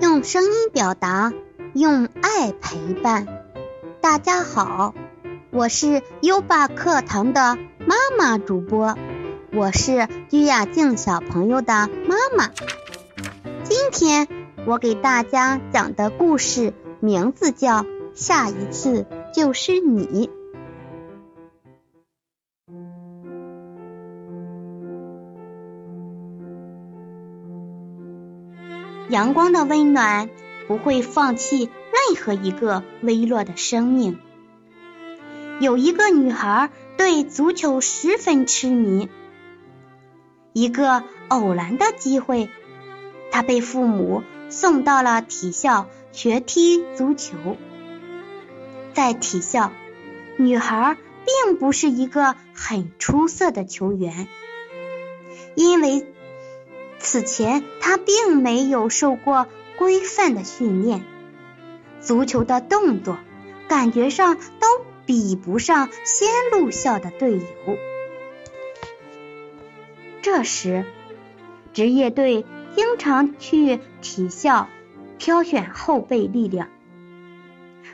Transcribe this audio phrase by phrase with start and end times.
[0.00, 1.30] 用声音表达，
[1.74, 3.26] 用爱陪伴。
[4.00, 4.94] 大家好，
[5.50, 8.96] 我是优爸课堂的妈妈主播，
[9.52, 12.50] 我是鞠雅静小朋友的妈妈。
[13.62, 14.26] 今天
[14.64, 17.82] 我给大家讲的故事名字叫
[18.14, 20.28] 《下一次就是你》。
[29.10, 30.30] 阳光的温暖
[30.68, 34.20] 不会放弃任何一个微弱的生命。
[35.58, 39.08] 有一个女孩对足球十分痴迷。
[40.52, 42.48] 一个偶然的机会，
[43.32, 47.56] 她被父母送到了体校学踢足球。
[48.94, 49.72] 在体校，
[50.36, 54.28] 女孩并不是一个很出色的球员，
[55.56, 56.06] 因为。
[57.00, 59.46] 此前，他并没有受过
[59.78, 61.02] 规范的训练，
[62.00, 63.18] 足球的动作
[63.68, 64.66] 感觉上都
[65.06, 67.42] 比不上先入校的队友。
[70.20, 70.84] 这时，
[71.72, 72.44] 职业队
[72.76, 74.68] 经常去体校
[75.18, 76.68] 挑选后备力量，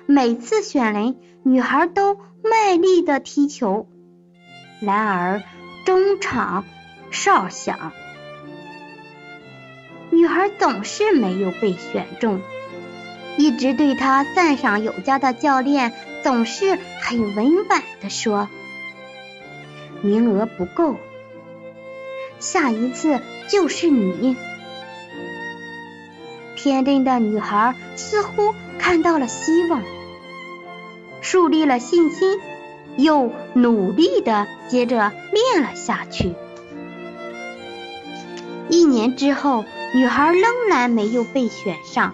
[0.06, 3.88] 每次选人，女孩都卖力的踢球，
[4.80, 5.42] 然而
[5.84, 6.64] 中场
[7.12, 7.92] 哨响。
[10.16, 12.40] 女孩总是没有被选中，
[13.36, 18.48] 一直对她赞赏有加的教练总是很委婉的说
[20.00, 20.96] ：“名额不够，
[22.40, 24.38] 下一次就是你。”
[26.56, 29.82] 天真的女孩似乎看到了希望，
[31.20, 32.40] 树立了信心，
[32.96, 36.32] 又努力的接着练了下去。
[38.96, 39.64] 年之后。
[39.94, 42.12] 女孩仍然没有被选上，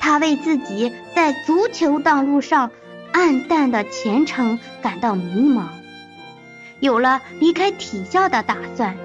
[0.00, 2.70] 她为自己在足球道路上
[3.12, 5.64] 黯淡的前程感到迷茫，
[6.80, 8.96] 有了离开体校的打算。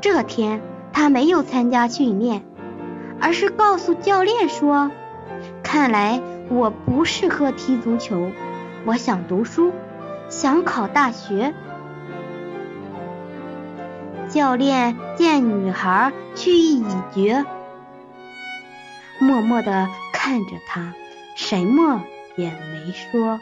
[0.00, 0.60] 这天，
[0.92, 2.44] 她没有参加训练，
[3.18, 4.92] 而是告诉教练说
[5.64, 8.30] ：“看来我不适合踢足球，
[8.84, 9.72] 我想读书，
[10.28, 11.54] 想考大学。”
[14.28, 17.44] 教练见女孩去意已决，
[19.18, 20.92] 默默地看着她，
[21.34, 22.02] 什么
[22.36, 23.40] 也没说。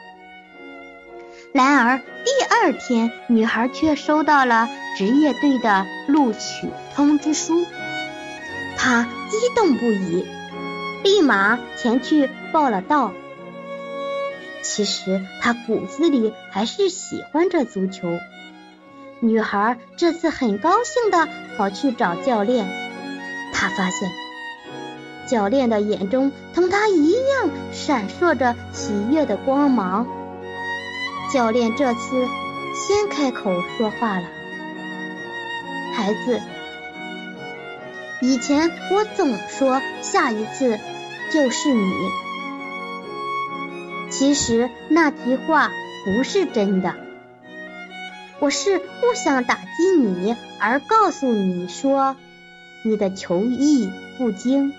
[1.52, 2.04] 然而第
[2.50, 7.64] 二天，女孩却收到了职业队的录取通知书，
[8.76, 10.24] 她激动不已，
[11.02, 13.12] 立马前去报了到。
[14.62, 18.08] 其实她骨子里还是喜欢着足球。
[19.20, 22.68] 女孩这次很高兴的跑去找教练，
[23.52, 24.10] 她发现
[25.26, 30.06] 教练的眼中同她一样闪烁着喜悦的光芒。
[31.32, 32.28] 教练这次
[32.74, 34.26] 先开口说话了
[35.96, 36.40] ：“孩子，
[38.20, 40.78] 以前我总说下一次
[41.32, 41.92] 就是你，
[44.10, 45.70] 其实那句话
[46.04, 46.94] 不是真的。”
[48.38, 52.16] 我是不想打击你，而告诉你说
[52.84, 54.72] 你的球艺不精。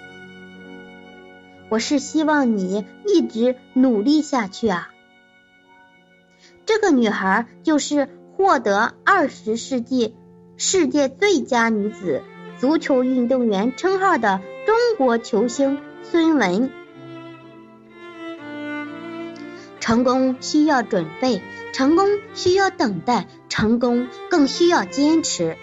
[1.69, 4.90] 我是希望你一直努力下去啊！
[6.66, 10.16] 这个女孩就是获得二十世纪
[10.56, 12.22] 世界最佳女子
[12.59, 16.69] 足球运动员称号的中国球星孙雯。
[19.87, 25.55] 成功需要准备，成功需要等待，成功更需要坚持。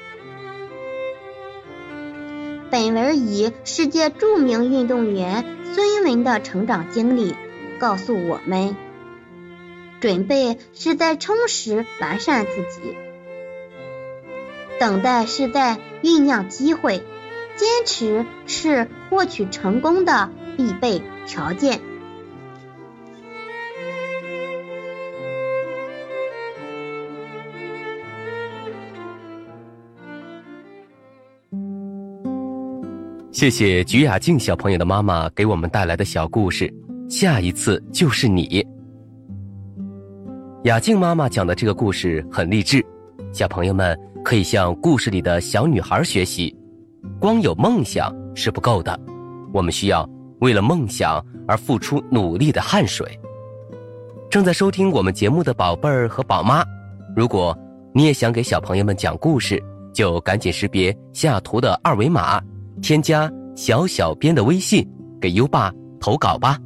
[2.70, 7.34] 本文以世界著名运动员孙文的成长经历
[7.78, 8.74] 告诉我们：
[10.00, 12.96] 准备是在充实完善自己，
[14.80, 17.02] 等待是在酝酿机会，
[17.56, 21.82] 坚持是获取成功的必备条件。
[33.34, 36.72] 谢谢菊雅静小朋友的妈妈给我们带来的小故事，
[37.10, 38.64] 下一次就是你。
[40.62, 42.80] 雅静妈妈讲的这个故事很励志，
[43.32, 46.56] 小朋友们可以向故事里的小女孩学习。
[47.18, 48.96] 光有梦想是不够的，
[49.52, 50.08] 我们需要
[50.40, 53.18] 为了梦想而付出努力的汗水。
[54.30, 56.64] 正在收听我们节目的宝贝儿和宝妈，
[57.16, 57.56] 如果
[57.92, 59.60] 你也想给小朋友们讲故事，
[59.92, 62.40] 就赶紧识别下图的二维码。
[62.84, 64.86] 添加小小编的微信
[65.18, 66.58] 给优爸投稿吧。